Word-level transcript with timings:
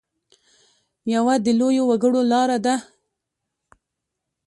یوه 1.13 1.35
د 1.45 1.47
لویو 1.59 1.83
وګړو 1.89 2.21
لاره 2.31 2.57
ده. 2.65 2.75